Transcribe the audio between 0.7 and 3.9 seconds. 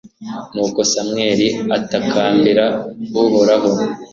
samweli atakambira uhoraho